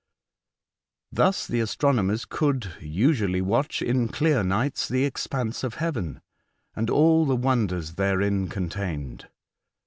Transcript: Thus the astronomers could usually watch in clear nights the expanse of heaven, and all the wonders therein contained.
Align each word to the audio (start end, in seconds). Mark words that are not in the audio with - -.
Thus 1.11 1.45
the 1.45 1.59
astronomers 1.59 2.25
could 2.25 2.73
usually 2.81 3.39
watch 3.39 3.83
in 3.83 4.07
clear 4.07 4.41
nights 4.43 4.87
the 4.87 5.05
expanse 5.05 5.63
of 5.63 5.75
heaven, 5.75 6.21
and 6.75 6.89
all 6.89 7.23
the 7.23 7.35
wonders 7.35 7.91
therein 7.93 8.47
contained. 8.47 9.29